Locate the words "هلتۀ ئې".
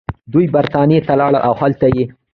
1.61-2.03